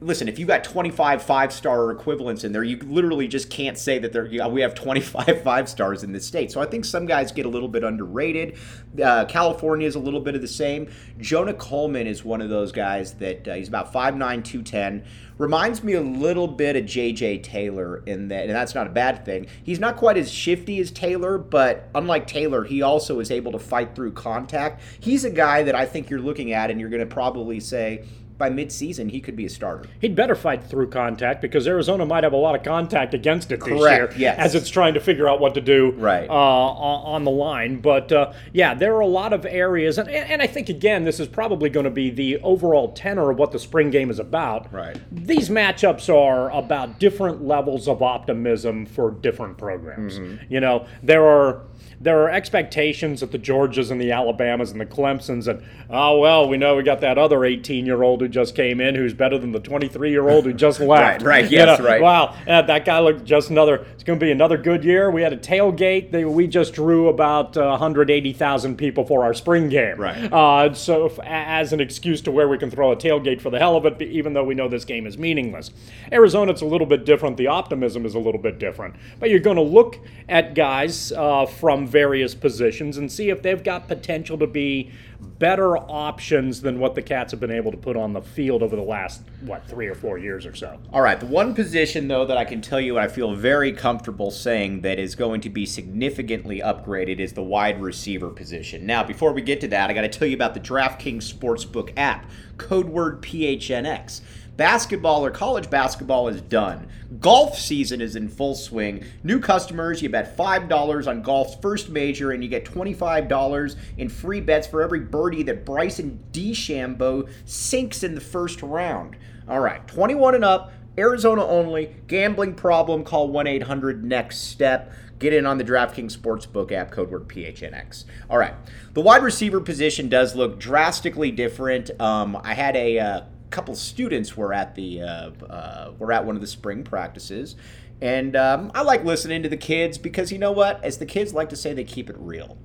listen 0.00 0.28
if 0.28 0.38
you 0.38 0.46
got 0.46 0.64
25 0.64 1.22
five 1.22 1.52
star 1.52 1.90
equivalents 1.90 2.44
in 2.44 2.52
there 2.52 2.64
you 2.64 2.76
literally 2.78 3.28
just 3.28 3.50
can't 3.50 3.78
say 3.78 3.98
that 3.98 4.12
there 4.12 4.26
yeah, 4.26 4.46
we 4.46 4.60
have 4.60 4.74
25 4.74 5.42
five 5.44 5.68
stars 5.68 6.02
in 6.02 6.12
this 6.12 6.26
state 6.26 6.50
so 6.50 6.60
I 6.60 6.66
think 6.66 6.84
some 6.84 7.06
guys 7.06 7.32
get 7.32 7.46
a 7.46 7.48
little 7.48 7.68
bit 7.68 7.84
underrated 7.84 8.56
uh, 9.02 9.24
California 9.26 9.86
is 9.86 9.94
a 9.94 10.00
little 10.00 10.20
bit 10.20 10.34
of 10.34 10.40
the 10.40 10.48
same 10.48 10.88
Jonah 11.18 11.54
Coleman 11.54 12.06
is 12.06 12.24
one 12.24 12.40
of 12.40 12.48
those 12.48 12.72
guys 12.72 13.14
that 13.14 13.46
uh, 13.48 13.54
he's 13.54 13.68
about 13.68 13.92
5'9 13.92 14.44
210 14.44 15.04
reminds 15.38 15.82
me 15.82 15.94
a 15.94 16.00
little 16.00 16.48
bit 16.48 16.76
of 16.76 16.84
JJ 16.84 17.42
Taylor 17.42 18.02
in 18.04 18.28
that, 18.28 18.44
and 18.44 18.50
that's 18.50 18.74
not 18.74 18.86
a 18.86 18.90
bad 18.90 19.24
thing. 19.24 19.46
He's 19.62 19.78
not 19.78 19.96
quite 19.96 20.16
as 20.16 20.30
shifty 20.30 20.80
as 20.80 20.90
Taylor, 20.90 21.38
but 21.38 21.88
unlike 21.94 22.26
Taylor, 22.26 22.64
he 22.64 22.82
also 22.82 23.20
is 23.20 23.30
able 23.30 23.52
to 23.52 23.58
fight 23.58 23.94
through 23.94 24.12
contact. 24.12 24.82
He's 25.00 25.24
a 25.24 25.30
guy 25.30 25.62
that 25.62 25.74
I 25.74 25.86
think 25.86 26.10
you're 26.10 26.20
looking 26.20 26.52
at, 26.52 26.70
and 26.70 26.80
you're 26.80 26.90
going 26.90 27.00
to 27.00 27.06
probably 27.06 27.60
say 27.60 28.04
by 28.38 28.48
midseason 28.48 29.10
he 29.10 29.20
could 29.20 29.34
be 29.36 29.44
a 29.44 29.50
starter. 29.50 29.84
He'd 30.00 30.14
better 30.14 30.34
fight 30.36 30.62
through 30.64 30.88
contact 30.90 31.42
because 31.42 31.66
Arizona 31.66 32.06
might 32.06 32.22
have 32.24 32.32
a 32.32 32.36
lot 32.36 32.54
of 32.54 32.62
contact 32.62 33.12
against 33.12 33.50
it 33.50 33.58
this 33.60 33.68
Correct, 33.68 34.12
year 34.16 34.20
yes. 34.20 34.38
as 34.38 34.54
it's 34.54 34.70
trying 34.70 34.94
to 34.94 35.00
figure 35.00 35.28
out 35.28 35.40
what 35.40 35.54
to 35.54 35.60
do 35.60 35.90
Right. 35.96 36.28
uh, 36.30 36.32
on 36.32 37.18
on 37.18 37.24
the 37.24 37.30
line. 37.30 37.80
But 37.80 38.12
uh, 38.12 38.32
yeah, 38.52 38.74
there 38.74 38.94
are 38.94 39.00
a 39.00 39.06
lot 39.06 39.32
of 39.32 39.44
areas, 39.44 39.98
and, 39.98 40.08
and 40.08 40.40
I 40.40 40.46
think 40.46 40.68
again 40.68 41.04
this 41.04 41.18
is 41.18 41.26
probably 41.26 41.68
going 41.68 41.84
to 41.84 41.90
be 41.90 42.10
the 42.10 42.38
overall 42.38 42.92
tenor 42.92 43.30
of 43.30 43.38
what 43.38 43.50
the 43.50 43.58
spring 43.58 43.90
game 43.90 44.08
is 44.10 44.18
about. 44.20 44.72
Right. 44.72 44.96
These 45.10 45.48
matchups 45.48 46.12
are 46.14 46.50
about 46.52 47.00
different 47.00 47.44
levels 47.44 47.88
of 47.88 48.02
optimism 48.02 48.86
for 48.86 49.10
different 49.10 49.58
programs. 49.58 50.18
Mm-hmm. 50.18 50.52
You 50.52 50.60
know, 50.60 50.86
there 51.02 51.24
are 51.26 51.62
there 52.00 52.22
are 52.22 52.30
expectations 52.30 53.20
that 53.20 53.32
the 53.32 53.38
Georgias 53.38 53.90
and 53.90 54.00
the 54.00 54.12
Alabamas 54.12 54.70
and 54.70 54.80
the 54.80 54.86
Clemsons 54.86 55.48
and 55.48 55.62
oh 55.90 56.18
well, 56.18 56.48
we 56.48 56.56
know 56.56 56.76
we 56.76 56.82
got 56.84 57.00
that 57.00 57.18
other 57.18 57.44
18 57.44 57.84
year 57.86 58.02
old 58.02 58.22
who 58.28 58.32
just 58.32 58.54
came 58.54 58.80
in 58.80 58.94
who's 58.94 59.14
better 59.14 59.38
than 59.38 59.52
the 59.52 59.60
23 59.60 60.10
year 60.10 60.28
old 60.28 60.44
who 60.44 60.52
just 60.52 60.80
left. 60.88 61.22
right, 61.22 61.44
You 61.50 61.58
yes, 61.58 61.78
know, 61.78 61.84
right. 61.84 62.00
Wow, 62.00 62.34
that 62.46 62.84
guy 62.84 62.98
looked 63.00 63.24
just 63.24 63.50
another. 63.50 63.86
Going 64.08 64.18
to 64.18 64.24
be 64.24 64.32
another 64.32 64.56
good 64.56 64.84
year. 64.84 65.10
We 65.10 65.20
had 65.20 65.34
a 65.34 65.36
tailgate. 65.36 66.12
They, 66.12 66.24
we 66.24 66.46
just 66.46 66.72
drew 66.72 67.08
about 67.08 67.58
uh, 67.58 67.66
180,000 67.68 68.78
people 68.78 69.04
for 69.04 69.22
our 69.22 69.34
spring 69.34 69.68
game. 69.68 69.98
Right. 69.98 70.32
Uh, 70.32 70.72
so 70.72 71.04
if, 71.04 71.18
as 71.18 71.74
an 71.74 71.80
excuse 71.80 72.22
to 72.22 72.30
where 72.30 72.48
we 72.48 72.56
can 72.56 72.70
throw 72.70 72.90
a 72.90 72.96
tailgate 72.96 73.42
for 73.42 73.50
the 73.50 73.58
hell 73.58 73.76
of 73.76 73.84
it, 73.84 74.00
even 74.00 74.32
though 74.32 74.44
we 74.44 74.54
know 74.54 74.66
this 74.66 74.86
game 74.86 75.06
is 75.06 75.18
meaningless. 75.18 75.72
Arizona, 76.10 76.52
it's 76.52 76.62
a 76.62 76.64
little 76.64 76.86
bit 76.86 77.04
different. 77.04 77.36
The 77.36 77.48
optimism 77.48 78.06
is 78.06 78.14
a 78.14 78.18
little 78.18 78.40
bit 78.40 78.58
different. 78.58 78.96
But 79.20 79.28
you're 79.28 79.40
going 79.40 79.56
to 79.56 79.62
look 79.62 79.98
at 80.26 80.54
guys 80.54 81.12
uh, 81.12 81.44
from 81.44 81.86
various 81.86 82.34
positions 82.34 82.96
and 82.96 83.12
see 83.12 83.28
if 83.28 83.42
they've 83.42 83.62
got 83.62 83.88
potential 83.88 84.38
to 84.38 84.46
be 84.46 84.90
better 85.20 85.76
options 85.76 86.62
than 86.62 86.78
what 86.78 86.94
the 86.94 87.02
Cats 87.02 87.32
have 87.32 87.40
been 87.40 87.50
able 87.50 87.72
to 87.72 87.76
put 87.76 87.96
on 87.96 88.12
the 88.12 88.22
field 88.22 88.62
over 88.62 88.74
the 88.74 88.82
last, 88.82 89.22
what, 89.40 89.66
three 89.66 89.86
or 89.86 89.94
four 89.94 90.18
years 90.18 90.44
or 90.46 90.54
so. 90.54 90.78
All 90.92 91.00
right, 91.00 91.18
the 91.18 91.26
one 91.26 91.54
position 91.54 92.08
though 92.08 92.26
that 92.26 92.36
I 92.36 92.44
can 92.44 92.60
tell 92.60 92.80
you 92.80 92.98
I 92.98 93.08
feel 93.08 93.34
very 93.34 93.72
comfortable 93.72 94.30
saying 94.30 94.80
that 94.80 94.98
is 94.98 95.14
going 95.14 95.40
to 95.42 95.50
be 95.50 95.64
significantly 95.64 96.60
upgraded 96.60 97.20
is 97.20 97.32
the 97.32 97.42
wide 97.42 97.80
receiver 97.80 98.30
position. 98.30 98.84
Now, 98.84 99.04
before 99.04 99.32
we 99.32 99.42
get 99.42 99.60
to 99.60 99.68
that, 99.68 99.90
I 99.90 99.92
got 99.92 100.02
to 100.02 100.08
tell 100.08 100.26
you 100.26 100.34
about 100.34 100.54
the 100.54 100.60
DraftKings 100.60 101.32
Sportsbook 101.32 101.92
app, 101.96 102.28
code 102.56 102.88
word 102.88 103.22
PHNX. 103.22 104.20
Basketball 104.58 105.24
or 105.24 105.30
college 105.30 105.70
basketball 105.70 106.26
is 106.26 106.40
done. 106.40 106.88
Golf 107.20 107.56
season 107.56 108.00
is 108.00 108.16
in 108.16 108.28
full 108.28 108.56
swing. 108.56 109.04
New 109.22 109.38
customers, 109.38 110.02
you 110.02 110.08
bet 110.08 110.36
$5 110.36 111.06
on 111.06 111.22
golf's 111.22 111.54
first 111.62 111.90
major, 111.90 112.32
and 112.32 112.42
you 112.42 112.50
get 112.50 112.64
$25 112.64 113.76
in 113.98 114.08
free 114.08 114.40
bets 114.40 114.66
for 114.66 114.82
every 114.82 114.98
birdie 114.98 115.44
that 115.44 115.64
Bryson 115.64 116.18
DeChambeau 116.32 117.30
sinks 117.44 118.02
in 118.02 118.16
the 118.16 118.20
first 118.20 118.60
round. 118.60 119.16
All 119.48 119.60
right, 119.60 119.86
21 119.86 120.34
and 120.34 120.44
up, 120.44 120.72
Arizona 120.98 121.46
only. 121.46 121.94
Gambling 122.08 122.54
problem, 122.54 123.04
call 123.04 123.28
1 123.28 123.46
800 123.46 124.04
NEXT 124.04 124.44
STEP. 124.50 124.92
Get 125.20 125.32
in 125.32 125.46
on 125.46 125.58
the 125.58 125.64
DraftKings 125.64 126.16
Sportsbook 126.16 126.72
app, 126.72 126.90
code 126.90 127.12
word 127.12 127.28
PHNX. 127.28 128.06
All 128.28 128.38
right, 128.38 128.54
the 128.94 129.02
wide 129.02 129.22
receiver 129.22 129.60
position 129.60 130.08
does 130.08 130.34
look 130.34 130.58
drastically 130.58 131.30
different. 131.30 131.92
Um, 132.00 132.36
I 132.42 132.54
had 132.54 132.74
a 132.74 132.98
uh, 132.98 133.20
couple 133.50 133.74
students 133.74 134.36
were 134.36 134.52
at 134.52 134.74
the 134.74 135.02
uh, 135.02 135.30
uh, 135.48 135.92
were 135.98 136.12
at 136.12 136.24
one 136.24 136.34
of 136.34 136.40
the 136.40 136.46
spring 136.46 136.84
practices, 136.84 137.56
and 138.00 138.36
um, 138.36 138.70
I 138.74 138.82
like 138.82 139.04
listening 139.04 139.42
to 139.42 139.48
the 139.48 139.56
kids 139.56 139.98
because 139.98 140.30
you 140.32 140.38
know 140.38 140.52
what? 140.52 140.82
As 140.84 140.98
the 140.98 141.06
kids 141.06 141.32
like 141.34 141.48
to 141.50 141.56
say, 141.56 141.72
they 141.74 141.84
keep 141.84 142.08
it 142.10 142.16
real. 142.18 142.56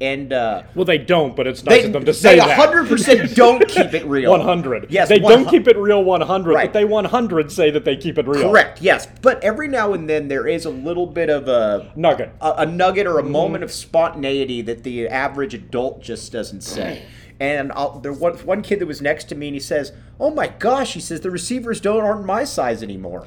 And 0.00 0.32
uh, 0.32 0.62
Well, 0.76 0.84
they 0.84 0.98
don't, 0.98 1.34
but 1.34 1.48
it's 1.48 1.64
nice 1.64 1.80
they, 1.80 1.86
of 1.88 1.92
them 1.92 2.04
to 2.04 2.14
say 2.14 2.34
they 2.38 2.46
that. 2.46 2.56
100% 2.72 3.34
don't 3.34 3.66
keep 3.66 3.94
it 3.94 4.04
real. 4.06 4.30
100. 4.30 4.92
Yes, 4.92 5.08
They 5.08 5.18
100. 5.18 5.42
don't 5.42 5.50
keep 5.50 5.66
it 5.66 5.76
real 5.76 6.04
100, 6.04 6.54
Right. 6.54 6.68
but 6.68 6.72
they 6.72 6.84
100 6.84 7.50
say 7.50 7.72
that 7.72 7.84
they 7.84 7.96
keep 7.96 8.16
it 8.16 8.28
real. 8.28 8.48
Correct. 8.48 8.80
Yes, 8.80 9.08
but 9.22 9.42
every 9.42 9.66
now 9.66 9.94
and 9.94 10.08
then 10.08 10.28
there 10.28 10.46
is 10.46 10.66
a 10.66 10.70
little 10.70 11.08
bit 11.08 11.28
of 11.28 11.48
a 11.48 11.92
Nugget. 11.96 12.30
a, 12.40 12.52
a 12.58 12.66
nugget 12.66 13.08
or 13.08 13.18
a 13.18 13.24
moment 13.24 13.64
of 13.64 13.72
spontaneity 13.72 14.62
that 14.62 14.84
the 14.84 15.08
average 15.08 15.52
adult 15.52 16.00
just 16.00 16.30
doesn't 16.30 16.60
say. 16.60 17.02
And 17.40 17.70
I'll, 17.72 18.00
there 18.00 18.12
one 18.12 18.34
one 18.38 18.62
kid 18.62 18.80
that 18.80 18.86
was 18.86 19.00
next 19.00 19.24
to 19.24 19.34
me, 19.34 19.48
and 19.48 19.54
he 19.54 19.60
says, 19.60 19.92
"Oh 20.18 20.30
my 20.30 20.48
gosh!" 20.48 20.94
He 20.94 21.00
says, 21.00 21.20
"The 21.20 21.30
receivers 21.30 21.80
don't 21.80 22.02
aren't 22.02 22.26
my 22.26 22.44
size 22.44 22.82
anymore." 22.82 23.26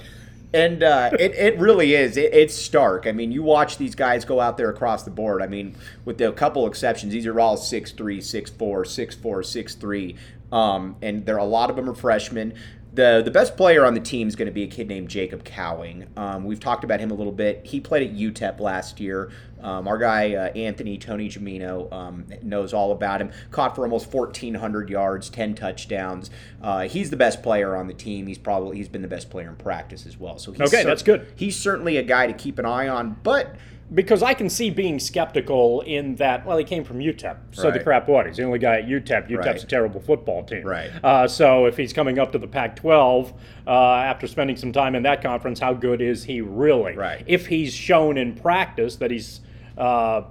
And 0.53 0.83
uh, 0.83 1.11
it, 1.17 1.33
it 1.35 1.57
really 1.59 1.95
is. 1.95 2.17
It, 2.17 2.33
it's 2.33 2.53
stark. 2.53 3.07
I 3.07 3.13
mean, 3.13 3.31
you 3.31 3.41
watch 3.41 3.77
these 3.77 3.95
guys 3.95 4.25
go 4.25 4.41
out 4.41 4.57
there 4.57 4.69
across 4.69 5.03
the 5.03 5.11
board. 5.11 5.41
I 5.41 5.47
mean, 5.47 5.77
with 6.03 6.19
a 6.19 6.31
couple 6.33 6.67
exceptions, 6.67 7.13
these 7.13 7.25
are 7.25 7.39
all 7.39 7.55
6'3", 7.55 7.95
6'4", 7.95 8.57
6'4", 8.57 10.17
6'3", 10.51 10.55
um, 10.55 10.97
and 11.01 11.25
there 11.25 11.37
a 11.37 11.45
lot 11.45 11.69
of 11.69 11.77
them 11.77 11.89
are 11.89 11.95
freshmen. 11.95 12.53
The 12.93 13.21
the 13.23 13.31
best 13.31 13.55
player 13.55 13.85
on 13.85 13.93
the 13.93 14.01
team 14.01 14.27
is 14.27 14.35
going 14.35 14.47
to 14.47 14.51
be 14.51 14.63
a 14.63 14.67
kid 14.67 14.87
named 14.89 15.07
Jacob 15.07 15.45
Cowing. 15.45 16.07
Um, 16.17 16.43
we've 16.43 16.59
talked 16.59 16.83
about 16.83 16.99
him 16.99 17.09
a 17.09 17.13
little 17.13 17.31
bit. 17.31 17.65
He 17.65 17.79
played 17.79 18.09
at 18.09 18.15
UTEP 18.15 18.59
last 18.59 18.99
year. 18.99 19.31
Um, 19.61 19.87
our 19.87 19.97
guy 19.97 20.33
uh, 20.33 20.51
Anthony 20.53 20.97
Tony 20.97 21.29
Gimino 21.29 21.91
um, 21.93 22.25
knows 22.41 22.73
all 22.73 22.91
about 22.91 23.21
him. 23.21 23.31
Caught 23.51 23.75
for 23.75 23.83
almost 23.83 24.11
1,400 24.11 24.89
yards, 24.89 25.29
10 25.29 25.55
touchdowns. 25.55 26.31
Uh, 26.61 26.87
he's 26.87 27.09
the 27.09 27.17
best 27.17 27.41
player 27.41 27.75
on 27.77 27.87
the 27.87 27.93
team. 27.93 28.27
He's 28.27 28.37
probably 28.37 28.77
he's 28.77 28.89
been 28.89 29.01
the 29.03 29.07
best 29.07 29.29
player 29.29 29.47
in 29.47 29.55
practice 29.55 30.05
as 30.05 30.19
well. 30.19 30.37
So 30.37 30.51
he's 30.51 30.73
Okay, 30.73 30.83
that's 30.83 31.03
good. 31.03 31.31
He's 31.35 31.55
certainly 31.55 31.97
a 31.97 32.03
guy 32.03 32.27
to 32.27 32.33
keep 32.33 32.59
an 32.59 32.65
eye 32.65 32.89
on. 32.89 33.17
But 33.23 33.55
Because 33.93 34.23
I 34.23 34.33
can 34.33 34.49
see 34.49 34.69
being 34.69 34.99
skeptical 34.99 35.81
in 35.81 36.15
that, 36.15 36.45
well, 36.45 36.57
he 36.57 36.63
came 36.63 36.83
from 36.85 36.99
UTEP. 36.99 37.37
So 37.51 37.71
the 37.71 37.79
crap 37.79 38.07
what? 38.07 38.25
He's 38.25 38.37
the 38.37 38.43
only 38.43 38.59
guy 38.59 38.77
at 38.79 38.87
UTEP. 38.87 39.29
UTEP's 39.29 39.45
Right. 39.45 39.63
a 39.63 39.67
terrible 39.67 39.99
football 39.99 40.43
team. 40.43 40.65
Right. 40.65 40.89
Uh, 41.03 41.27
so 41.27 41.65
if 41.65 41.75
he's 41.75 41.91
coming 41.91 42.17
up 42.17 42.31
to 42.31 42.37
the 42.37 42.47
Pac 42.47 42.77
12 42.77 43.33
uh, 43.67 43.71
after 43.71 44.27
spending 44.27 44.55
some 44.55 44.71
time 44.71 44.95
in 44.95 45.03
that 45.03 45.21
conference, 45.21 45.59
how 45.59 45.73
good 45.73 46.01
is 46.01 46.23
he 46.23 46.39
really? 46.39 46.95
Right. 46.95 47.23
If 47.27 47.47
he's 47.47 47.73
shown 47.73 48.17
in 48.17 48.35
practice 48.35 48.95
that 48.97 49.11
he's. 49.11 49.41
Uh, 49.77 50.23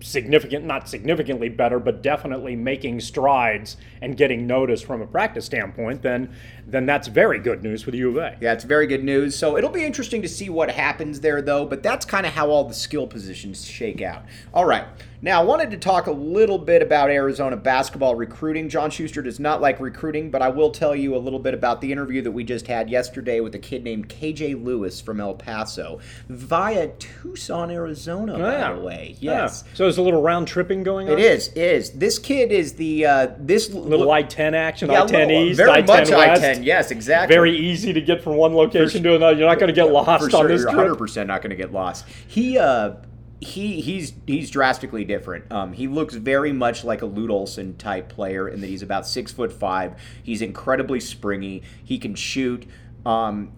significant, 0.00 0.64
not 0.64 0.88
significantly 0.88 1.48
better, 1.48 1.78
but 1.78 2.02
definitely 2.02 2.54
making 2.54 3.00
strides 3.00 3.76
and 4.02 4.16
getting 4.16 4.46
noticed 4.46 4.84
from 4.84 5.00
a 5.02 5.06
practice 5.06 5.46
standpoint, 5.46 6.02
then 6.02 6.34
then 6.66 6.84
that's 6.84 7.06
very 7.06 7.38
good 7.38 7.62
news 7.62 7.82
for 7.82 7.92
the 7.92 7.98
U 7.98 8.10
of 8.10 8.16
A. 8.16 8.36
Yeah, 8.40 8.52
it's 8.52 8.64
very 8.64 8.86
good 8.86 9.04
news. 9.04 9.36
So 9.36 9.56
it'll 9.56 9.70
be 9.70 9.84
interesting 9.84 10.22
to 10.22 10.28
see 10.28 10.50
what 10.50 10.70
happens 10.70 11.20
there, 11.20 11.40
though. 11.40 11.64
But 11.64 11.82
that's 11.82 12.04
kind 12.04 12.26
of 12.26 12.32
how 12.32 12.50
all 12.50 12.64
the 12.64 12.74
skill 12.74 13.06
positions 13.06 13.64
shake 13.64 14.02
out. 14.02 14.24
All 14.52 14.64
right. 14.64 14.84
Now, 15.22 15.40
I 15.40 15.44
wanted 15.44 15.70
to 15.70 15.78
talk 15.78 16.06
a 16.06 16.12
little 16.12 16.58
bit 16.58 16.82
about 16.82 17.10
Arizona 17.10 17.56
basketball 17.56 18.14
recruiting. 18.14 18.68
John 18.68 18.90
Schuster 18.90 19.22
does 19.22 19.40
not 19.40 19.62
like 19.62 19.80
recruiting, 19.80 20.30
but 20.30 20.42
I 20.42 20.50
will 20.50 20.70
tell 20.70 20.94
you 20.94 21.16
a 21.16 21.18
little 21.18 21.38
bit 21.38 21.54
about 21.54 21.80
the 21.80 21.90
interview 21.90 22.20
that 22.22 22.30
we 22.30 22.44
just 22.44 22.66
had 22.66 22.90
yesterday 22.90 23.40
with 23.40 23.54
a 23.54 23.58
kid 23.58 23.82
named 23.82 24.08
KJ 24.10 24.62
Lewis 24.62 25.00
from 25.00 25.20
El 25.20 25.34
Paso 25.34 26.00
via 26.28 26.88
Tucson, 26.98 27.70
Arizona, 27.70 28.38
by 28.38 28.74
the 28.74 28.80
way. 28.80 29.16
Yes. 29.18 29.64
Yeah. 29.66 29.74
So 29.74 29.84
there's 29.84 29.98
a 29.98 30.02
little 30.02 30.20
round 30.20 30.48
tripping 30.48 30.82
going 30.82 31.08
on? 31.08 31.14
It 31.14 31.24
is. 31.24 31.48
Is. 31.54 31.92
This 31.92 32.18
kid 32.18 32.52
is 32.52 32.74
the, 32.74 33.06
uh, 33.06 33.28
this 33.38 33.70
little 33.72 34.10
I 34.10 34.22
10 34.22 34.54
action, 34.54 34.90
I 34.90 35.06
10 35.06 35.30
East, 35.30 35.56
very 35.56 35.70
I-10 35.70 35.86
much 35.86 36.10
West. 36.10 36.12
I 36.12 36.54
10, 36.54 36.55
yes, 36.64 36.90
exactly. 36.90 37.34
Very 37.34 37.56
easy 37.56 37.92
to 37.92 38.00
get 38.00 38.22
from 38.22 38.36
one 38.36 38.54
location 38.54 39.02
to 39.02 39.14
another. 39.16 39.36
You're 39.36 39.48
not 39.48 39.58
going 39.58 39.68
to 39.68 39.74
get 39.74 39.90
lost 39.92 40.24
For 40.24 40.30
sure, 40.30 40.40
on 40.40 40.48
this 40.48 40.62
you're 40.62 40.72
trip. 40.72 40.98
100% 40.98 41.26
not 41.26 41.42
going 41.42 41.50
to 41.50 41.56
get 41.56 41.72
lost. 41.72 42.06
He, 42.26 42.58
uh, 42.58 42.94
he 43.40 43.82
he's 43.82 44.14
he's 44.26 44.50
drastically 44.50 45.04
different. 45.04 45.50
Um, 45.52 45.74
he 45.74 45.88
looks 45.88 46.14
very 46.14 46.52
much 46.52 46.84
like 46.84 47.02
a 47.02 47.06
Lute 47.06 47.30
Olson 47.30 47.76
type 47.76 48.08
player 48.08 48.48
in 48.48 48.62
that 48.62 48.66
he's 48.68 48.80
about 48.82 49.06
six 49.06 49.30
foot 49.30 49.52
five. 49.52 49.94
He's 50.22 50.40
incredibly 50.40 51.00
springy. 51.00 51.62
He 51.84 51.98
can 51.98 52.14
shoot. 52.14 52.66
Um, 53.04 53.52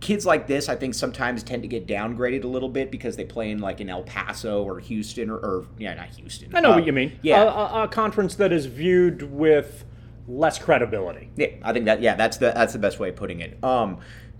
kids 0.00 0.24
like 0.24 0.46
this, 0.46 0.68
I 0.68 0.76
think, 0.76 0.94
sometimes 0.94 1.42
tend 1.42 1.62
to 1.62 1.68
get 1.68 1.86
downgraded 1.86 2.44
a 2.44 2.46
little 2.48 2.68
bit 2.68 2.90
because 2.92 3.16
they 3.16 3.24
play 3.24 3.50
in 3.50 3.58
like 3.58 3.80
in 3.80 3.88
El 3.90 4.02
Paso 4.04 4.62
or 4.62 4.78
Houston 4.78 5.30
or, 5.30 5.36
or 5.36 5.66
yeah, 5.78 5.94
not 5.94 6.08
Houston. 6.10 6.54
I 6.54 6.60
know 6.60 6.70
Uh, 6.72 6.76
what 6.76 6.86
you 6.86 6.92
mean. 6.92 7.18
Yeah, 7.22 7.42
A, 7.42 7.46
a, 7.46 7.82
a 7.84 7.88
conference 7.88 8.34
that 8.36 8.52
is 8.52 8.66
viewed 8.66 9.22
with 9.32 9.84
less 10.28 10.58
credibility. 10.58 11.30
Yeah, 11.36 11.48
I 11.62 11.72
think 11.72 11.86
that 11.86 12.02
yeah, 12.02 12.14
that's 12.14 12.36
the 12.36 12.52
that's 12.54 12.72
the 12.72 12.78
best 12.78 12.98
way 12.98 13.10
of 13.10 13.16
putting 13.16 13.40
it. 13.40 13.62
Um, 13.62 13.98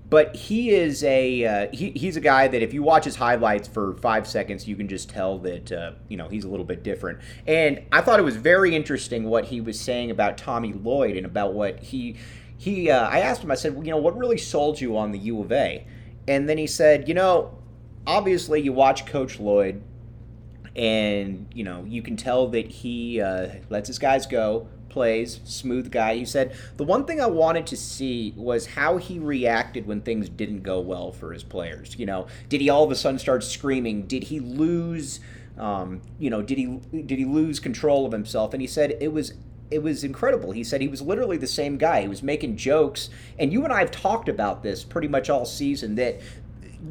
but 0.08 0.36
he 0.36 0.70
is 0.70 1.02
a 1.04 1.44
uh, 1.44 1.68
he, 1.72 1.90
he's 1.92 2.16
a 2.16 2.20
guy 2.20 2.46
that 2.46 2.62
if 2.62 2.74
you 2.74 2.82
watch 2.82 3.04
his 3.04 3.16
highlights 3.16 3.66
for 3.66 3.94
five 3.94 4.26
seconds, 4.26 4.68
you 4.68 4.76
can 4.76 4.86
just 4.86 5.08
tell 5.08 5.38
that 5.38 5.72
uh, 5.72 5.92
you 6.08 6.16
know 6.16 6.28
he's 6.28 6.44
a 6.44 6.48
little 6.48 6.66
bit 6.66 6.82
different. 6.82 7.20
And 7.46 7.82
I 7.90 8.02
thought 8.02 8.20
it 8.20 8.24
was 8.24 8.36
very 8.36 8.76
interesting 8.76 9.24
what 9.24 9.46
he 9.46 9.60
was 9.60 9.80
saying 9.80 10.10
about 10.10 10.36
Tommy 10.36 10.72
Lloyd 10.72 11.16
and 11.16 11.24
about 11.24 11.54
what 11.54 11.80
he 11.80 12.16
he. 12.58 12.90
Uh, 12.90 13.08
I 13.08 13.20
asked 13.20 13.42
him. 13.42 13.50
I 13.50 13.54
said, 13.54 13.74
well, 13.74 13.84
you 13.84 13.90
know, 13.90 13.96
what 13.96 14.16
really 14.16 14.38
sold 14.38 14.80
you 14.80 14.96
on 14.96 15.12
the 15.12 15.18
U 15.18 15.40
of 15.40 15.50
A? 15.50 15.86
And 16.28 16.48
then 16.48 16.58
he 16.58 16.66
said, 16.66 17.08
you 17.08 17.14
know, 17.14 17.56
obviously 18.06 18.60
you 18.60 18.72
watch 18.72 19.06
Coach 19.06 19.40
Lloyd 19.40 19.82
and 20.74 21.46
you 21.52 21.64
know 21.64 21.84
you 21.86 22.02
can 22.02 22.16
tell 22.16 22.48
that 22.48 22.66
he 22.66 23.20
uh, 23.20 23.48
lets 23.68 23.88
his 23.88 23.98
guys 23.98 24.26
go 24.26 24.68
plays 24.92 25.40
smooth 25.44 25.90
guy 25.90 26.14
he 26.14 26.24
said 26.24 26.54
the 26.76 26.84
one 26.84 27.04
thing 27.04 27.20
i 27.20 27.26
wanted 27.26 27.66
to 27.66 27.76
see 27.76 28.32
was 28.36 28.66
how 28.66 28.98
he 28.98 29.18
reacted 29.18 29.86
when 29.86 30.00
things 30.00 30.28
didn't 30.28 30.62
go 30.62 30.78
well 30.78 31.10
for 31.10 31.32
his 31.32 31.42
players 31.42 31.96
you 31.98 32.06
know 32.06 32.26
did 32.48 32.60
he 32.60 32.68
all 32.68 32.84
of 32.84 32.90
a 32.90 32.94
sudden 32.94 33.18
start 33.18 33.42
screaming 33.42 34.06
did 34.06 34.24
he 34.24 34.38
lose 34.38 35.20
um, 35.58 36.00
you 36.18 36.30
know 36.30 36.42
did 36.42 36.58
he 36.58 36.78
did 37.04 37.18
he 37.18 37.24
lose 37.24 37.58
control 37.58 38.06
of 38.06 38.12
himself 38.12 38.52
and 38.52 38.60
he 38.60 38.68
said 38.68 38.96
it 39.00 39.12
was 39.12 39.34
it 39.72 39.82
was 39.82 40.04
incredible. 40.04 40.52
He 40.52 40.64
said 40.64 40.80
he 40.80 40.88
was 40.88 41.00
literally 41.00 41.38
the 41.38 41.46
same 41.46 41.78
guy. 41.78 42.02
He 42.02 42.08
was 42.08 42.22
making 42.22 42.56
jokes, 42.58 43.08
and 43.38 43.52
you 43.52 43.64
and 43.64 43.72
I 43.72 43.78
have 43.78 43.90
talked 43.90 44.28
about 44.28 44.62
this 44.62 44.84
pretty 44.84 45.08
much 45.08 45.30
all 45.30 45.46
season 45.46 45.94
that 45.94 46.20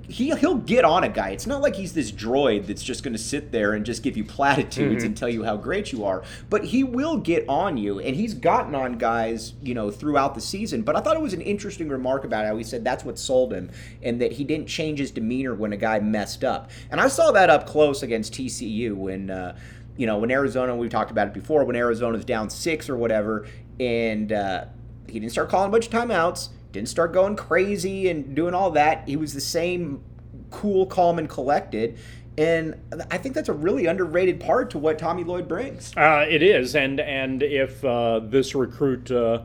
he 0.07 0.33
he'll 0.35 0.55
get 0.55 0.85
on 0.85 1.03
a 1.03 1.09
guy. 1.09 1.29
It's 1.29 1.47
not 1.47 1.61
like 1.61 1.75
he's 1.75 1.93
this 1.93 2.11
droid 2.11 2.67
that's 2.67 2.83
just 2.83 3.03
going 3.03 3.13
to 3.13 3.19
sit 3.19 3.51
there 3.51 3.73
and 3.73 3.85
just 3.85 4.03
give 4.03 4.15
you 4.15 4.23
platitudes 4.25 5.03
and 5.03 5.15
tell 5.15 5.29
you 5.29 5.43
how 5.43 5.57
great 5.57 5.91
you 5.91 6.05
are. 6.05 6.23
But 6.49 6.65
he 6.65 6.83
will 6.83 7.17
get 7.17 7.47
on 7.49 7.77
you, 7.77 7.99
and 7.99 8.15
he's 8.15 8.33
gotten 8.33 8.73
on 8.73 8.97
guys, 8.97 9.53
you 9.61 9.73
know, 9.73 9.91
throughout 9.91 10.35
the 10.35 10.41
season. 10.41 10.83
But 10.83 10.95
I 10.95 11.01
thought 11.01 11.15
it 11.15 11.21
was 11.21 11.33
an 11.33 11.41
interesting 11.41 11.89
remark 11.89 12.23
about 12.23 12.45
how 12.45 12.55
he 12.55 12.63
said 12.63 12.83
that's 12.83 13.03
what 13.03 13.19
sold 13.19 13.51
him, 13.51 13.69
and 14.01 14.21
that 14.21 14.33
he 14.33 14.43
didn't 14.43 14.67
change 14.67 14.99
his 14.99 15.11
demeanor 15.11 15.53
when 15.53 15.73
a 15.73 15.77
guy 15.77 15.99
messed 15.99 16.43
up. 16.43 16.71
And 16.89 17.01
I 17.01 17.07
saw 17.07 17.31
that 17.31 17.49
up 17.49 17.67
close 17.67 18.03
against 18.03 18.33
TCU 18.33 18.95
when. 18.95 19.29
Uh, 19.29 19.57
you 19.97 20.07
know, 20.07 20.17
when 20.17 20.31
Arizona, 20.31 20.75
we've 20.75 20.89
talked 20.89 21.11
about 21.11 21.27
it 21.27 21.33
before, 21.33 21.65
when 21.65 21.75
Arizona's 21.75 22.25
down 22.25 22.49
six 22.49 22.89
or 22.89 22.95
whatever, 22.95 23.45
and 23.79 24.31
uh, 24.31 24.65
he 25.07 25.19
didn't 25.19 25.33
start 25.33 25.49
calling 25.49 25.67
a 25.67 25.71
bunch 25.71 25.87
of 25.87 25.91
timeouts, 25.91 26.49
didn't 26.71 26.89
start 26.89 27.13
going 27.13 27.35
crazy 27.35 28.09
and 28.09 28.35
doing 28.35 28.53
all 28.53 28.71
that. 28.71 29.07
He 29.07 29.15
was 29.15 29.33
the 29.33 29.41
same 29.41 30.03
cool, 30.49 30.85
calm, 30.85 31.19
and 31.19 31.29
collected. 31.29 31.97
And 32.37 32.75
I 33.11 33.17
think 33.17 33.35
that's 33.35 33.49
a 33.49 33.53
really 33.53 33.87
underrated 33.87 34.39
part 34.39 34.69
to 34.71 34.77
what 34.77 34.97
Tommy 34.97 35.23
Lloyd 35.23 35.47
brings. 35.47 35.95
Uh, 35.97 36.25
it 36.27 36.41
is, 36.41 36.75
and 36.75 36.99
and 36.99 37.43
if 37.43 37.83
uh, 37.83 38.19
this 38.23 38.55
recruit 38.55 39.11
uh, 39.11 39.43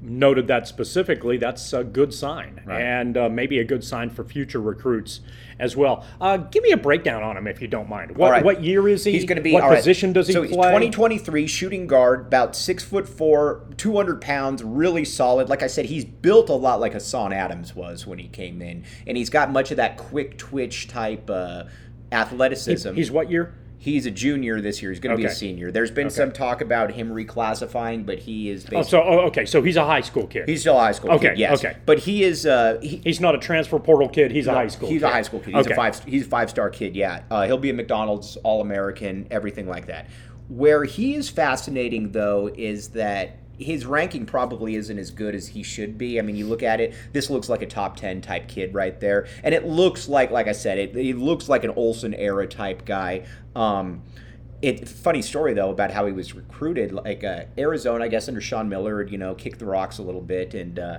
noted 0.00 0.46
that 0.48 0.68
specifically, 0.68 1.36
that's 1.36 1.72
a 1.72 1.82
good 1.84 2.12
sign, 2.12 2.60
Right. 2.64 2.80
and 2.80 3.16
uh, 3.16 3.28
maybe 3.28 3.58
a 3.58 3.64
good 3.64 3.82
sign 3.82 4.10
for 4.10 4.24
future 4.24 4.60
recruits 4.60 5.20
as 5.58 5.76
well. 5.76 6.04
Uh, 6.20 6.36
give 6.36 6.62
me 6.62 6.70
a 6.72 6.76
breakdown 6.76 7.22
on 7.22 7.36
him 7.36 7.46
if 7.46 7.62
you 7.62 7.68
don't 7.68 7.88
mind. 7.88 8.16
What, 8.16 8.30
right. 8.30 8.44
what 8.44 8.62
year 8.62 8.88
is 8.88 9.04
he? 9.04 9.12
He's 9.12 9.24
going 9.24 9.36
to 9.36 9.42
be. 9.42 9.52
What 9.52 9.62
all 9.62 9.70
right, 9.70 9.76
position 9.76 10.12
does 10.12 10.26
he 10.26 10.32
so 10.32 10.40
play? 10.40 10.48
he's 10.48 10.56
2023 10.56 11.46
shooting 11.46 11.86
guard, 11.86 12.26
about 12.26 12.54
six 12.54 12.84
foot 12.84 13.08
four, 13.08 13.66
200 13.76 14.20
pounds, 14.20 14.62
really 14.62 15.04
solid. 15.04 15.48
Like 15.48 15.62
I 15.62 15.66
said, 15.66 15.86
he's 15.86 16.04
built 16.04 16.50
a 16.50 16.54
lot 16.54 16.80
like 16.80 16.92
Hassan 16.92 17.32
Adams 17.32 17.74
was 17.74 18.06
when 18.06 18.18
he 18.18 18.28
came 18.28 18.60
in, 18.62 18.84
and 19.06 19.16
he's 19.16 19.30
got 19.30 19.50
much 19.50 19.70
of 19.70 19.78
that 19.78 19.96
quick 19.96 20.36
twitch 20.38 20.88
type 20.88 21.28
uh, 21.30 21.64
athleticism. 22.12 22.94
He's 22.94 23.10
what 23.10 23.30
year? 23.30 23.54
He's 23.86 24.04
a 24.04 24.10
junior 24.10 24.60
this 24.60 24.82
year. 24.82 24.90
He's 24.90 24.98
going 24.98 25.16
to 25.16 25.16
be 25.16 25.26
a 25.26 25.32
senior. 25.32 25.70
There's 25.70 25.92
been 25.92 26.10
some 26.10 26.32
talk 26.32 26.60
about 26.60 26.90
him 26.90 27.10
reclassifying, 27.10 28.04
but 28.04 28.18
he 28.18 28.50
is 28.50 28.66
Oh, 28.74 28.82
so 28.82 29.00
oh, 29.00 29.18
okay, 29.28 29.46
so 29.46 29.62
he's 29.62 29.76
a 29.76 29.84
high 29.84 30.00
school 30.00 30.26
kid. 30.26 30.48
he's 30.48 30.62
still 30.62 30.76
a 30.76 30.80
high 30.80 30.90
school 30.90 31.12
Okay, 31.12 31.28
kid. 31.28 31.38
Yes, 31.38 31.64
okay. 31.64 31.76
But 31.86 32.00
he 32.00 32.24
is 32.24 32.46
uh, 32.46 32.80
he, 32.82 32.96
He's 32.96 33.20
not 33.20 33.36
a 33.36 33.38
transfer 33.38 33.78
portal 33.78 34.08
kid. 34.08 34.32
He's 34.32 34.48
a 34.48 34.52
high 34.52 34.66
school. 34.66 34.88
He's 34.88 35.02
kid. 35.02 35.06
a 35.06 35.10
high 35.12 35.22
school 35.22 35.38
kid. 35.38 35.54
He's 35.54 35.66
okay. 35.66 35.74
a 35.74 35.76
five. 35.76 36.02
He's 36.02 36.26
a 36.26 36.28
five 36.28 36.50
star 36.50 36.68
kid. 36.68 36.96
Yeah, 36.96 37.22
uh, 37.30 37.46
he'll 37.46 37.58
be 37.58 37.70
a 37.70 37.74
McDonald's 37.74 38.36
All 38.38 38.60
American, 38.60 39.28
everything 39.30 39.68
like 39.68 39.86
that. 39.86 40.08
Where 40.48 40.82
he 40.82 41.14
is 41.14 41.28
fascinating 41.28 42.10
though 42.10 42.50
is 42.52 42.88
that 42.88 43.38
his 43.58 43.86
ranking 43.86 44.26
probably 44.26 44.76
isn't 44.76 44.98
as 44.98 45.10
good 45.10 45.34
as 45.34 45.48
he 45.48 45.62
should 45.62 45.96
be. 45.96 46.18
I 46.18 46.22
mean, 46.22 46.36
you 46.36 46.46
look 46.46 46.62
at 46.62 46.80
it. 46.80 46.94
This 47.12 47.30
looks 47.30 47.48
like 47.48 47.62
a 47.62 47.66
top 47.66 47.96
ten 47.96 48.20
type 48.20 48.48
kid 48.48 48.74
right 48.74 48.98
there, 49.00 49.26
and 49.42 49.54
it 49.54 49.66
looks 49.66 50.08
like, 50.08 50.30
like 50.30 50.48
I 50.48 50.52
said, 50.52 50.78
it, 50.78 50.96
it 50.96 51.16
looks 51.16 51.48
like 51.48 51.64
an 51.64 51.70
Olson 51.70 52.14
era 52.14 52.46
type 52.46 52.84
guy. 52.84 53.26
Um, 53.54 54.02
it 54.62 54.88
funny 54.88 55.22
story 55.22 55.52
though 55.52 55.70
about 55.70 55.90
how 55.90 56.06
he 56.06 56.12
was 56.12 56.34
recruited. 56.34 56.92
Like 56.92 57.24
uh, 57.24 57.44
Arizona, 57.58 58.04
I 58.04 58.08
guess 58.08 58.28
under 58.28 58.40
Sean 58.40 58.68
Miller, 58.68 59.02
you 59.02 59.18
know, 59.18 59.34
kicked 59.34 59.58
the 59.58 59.66
rocks 59.66 59.98
a 59.98 60.02
little 60.02 60.22
bit, 60.22 60.54
and 60.54 60.78
uh, 60.78 60.98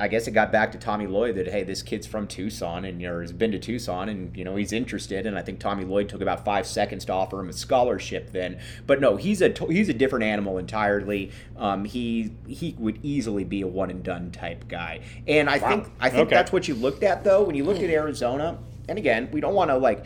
I 0.00 0.08
guess 0.08 0.26
it 0.26 0.32
got 0.32 0.50
back 0.50 0.72
to 0.72 0.78
Tommy 0.78 1.06
Lloyd 1.06 1.36
that 1.36 1.48
hey, 1.48 1.62
this 1.62 1.82
kid's 1.82 2.06
from 2.06 2.26
Tucson 2.26 2.84
and 2.84 2.98
know 2.98 3.20
has 3.20 3.32
been 3.32 3.52
to 3.52 3.58
Tucson 3.58 4.08
and 4.08 4.36
you 4.36 4.44
know 4.44 4.56
he's 4.56 4.72
interested. 4.72 5.26
And 5.26 5.38
I 5.38 5.42
think 5.42 5.60
Tommy 5.60 5.84
Lloyd 5.84 6.08
took 6.08 6.20
about 6.20 6.44
five 6.44 6.66
seconds 6.66 7.04
to 7.04 7.12
offer 7.12 7.38
him 7.38 7.48
a 7.48 7.52
scholarship 7.52 8.32
then. 8.32 8.58
But 8.86 9.00
no, 9.00 9.16
he's 9.16 9.42
a 9.42 9.54
he's 9.68 9.88
a 9.88 9.94
different 9.94 10.24
animal 10.24 10.58
entirely. 10.58 11.30
Um, 11.56 11.84
he 11.84 12.32
he 12.48 12.74
would 12.78 12.98
easily 13.04 13.44
be 13.44 13.60
a 13.62 13.66
one 13.66 13.90
and 13.90 14.02
done 14.02 14.30
type 14.32 14.66
guy. 14.68 15.00
And 15.28 15.48
I 15.48 15.58
think 15.58 15.88
I 16.00 16.08
think 16.10 16.26
Okay. 16.28 16.34
that's 16.36 16.52
what 16.52 16.66
you 16.66 16.74
looked 16.74 17.02
at 17.02 17.22
though 17.22 17.42
when 17.42 17.54
you 17.54 17.64
looked 17.64 17.82
at 17.82 17.90
Arizona. 17.90 18.58
And 18.88 18.98
again, 18.98 19.28
we 19.30 19.40
don't 19.40 19.54
want 19.54 19.70
to 19.70 19.76
like 19.76 20.04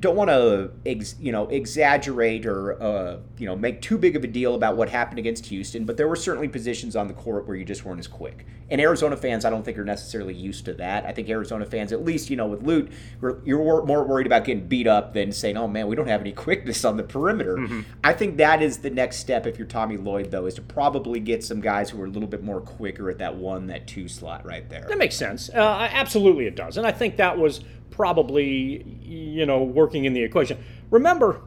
don't 0.00 0.16
want 0.16 0.30
to 0.30 0.70
ex, 0.86 1.16
you 1.20 1.32
know 1.32 1.46
exaggerate 1.48 2.46
or 2.46 2.80
uh, 2.82 3.18
you 3.38 3.46
know 3.46 3.54
make 3.56 3.82
too 3.82 3.98
big 3.98 4.16
of 4.16 4.24
a 4.24 4.26
deal 4.26 4.54
about 4.54 4.76
what 4.76 4.88
happened 4.88 5.18
against 5.18 5.46
Houston, 5.46 5.84
but 5.84 5.96
there 5.96 6.08
were 6.08 6.16
certainly 6.16 6.48
positions 6.48 6.96
on 6.96 7.08
the 7.08 7.14
court 7.14 7.46
where 7.46 7.56
you 7.56 7.64
just 7.64 7.84
weren't 7.84 7.98
as 7.98 8.08
quick. 8.08 8.46
And 8.70 8.80
Arizona 8.80 9.18
fans, 9.18 9.44
I 9.44 9.50
don't 9.50 9.62
think 9.62 9.76
are 9.76 9.84
necessarily 9.84 10.32
used 10.32 10.64
to 10.64 10.72
that. 10.74 11.04
I 11.04 11.12
think 11.12 11.28
Arizona 11.28 11.66
fans, 11.66 11.92
at 11.92 12.04
least 12.04 12.30
you 12.30 12.36
know 12.36 12.46
with 12.46 12.62
Lute, 12.62 12.90
we're- 13.20 13.36
you're 13.44 13.84
more 13.84 14.02
worried 14.04 14.26
about 14.26 14.44
getting 14.44 14.66
beat 14.66 14.86
up 14.86 15.12
than 15.12 15.30
saying, 15.30 15.58
"Oh 15.58 15.68
man, 15.68 15.88
we 15.88 15.94
don't 15.96 16.08
have 16.08 16.22
any 16.22 16.32
quickness 16.46 16.84
on 16.84 16.96
the 16.96 17.02
perimeter." 17.02 17.58
I 18.02 18.14
think 18.14 18.38
that 18.38 18.62
is 18.62 18.78
the 18.78 18.90
next 18.90 19.16
step 19.18 19.46
if 19.46 19.58
you're 19.58 19.68
Tommy 19.68 19.98
Lloyd, 19.98 20.30
though, 20.30 20.46
is 20.46 20.54
to 20.54 20.62
probably 20.62 21.20
get 21.20 21.44
some 21.44 21.60
guys 21.60 21.90
who 21.90 22.00
are 22.00 22.06
a 22.06 22.10
little 22.10 22.28
bit 22.28 22.42
more 22.42 22.60
quicker 22.62 23.10
at 23.10 23.18
that 23.18 23.36
one, 23.36 23.66
that 23.66 23.86
two 23.86 24.08
slot 24.08 24.46
right 24.46 24.68
there. 24.70 24.86
That 24.88 24.96
makes 24.98 25.16
sense. 25.16 25.50
Uh, 25.50 25.88
absolutely, 25.92 26.46
it 26.46 26.56
does, 26.56 26.78
and 26.78 26.86
I 26.86 26.92
think 26.92 27.16
that 27.18 27.36
was 27.38 27.60
probably 27.92 28.82
you 29.02 29.46
know 29.46 29.62
working 29.62 30.04
in 30.04 30.12
the 30.14 30.22
equation. 30.22 30.58
Remember, 30.90 31.40